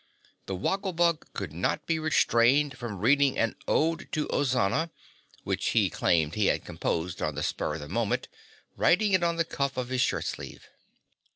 [0.47, 4.89] The Woggle Bug could not be restrained from reading an "Ode to Ozana,"
[5.43, 8.27] which he claimed he had composed on the spur of the moment,
[8.75, 10.67] writing it on the cuff of his shirt sleeve.